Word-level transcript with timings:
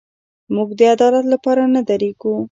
موږ 0.55 0.69
د 0.79 0.81
عدالت 0.93 1.25
لپاره 1.33 1.61
نه 1.73 1.81
درېږو. 1.89 2.33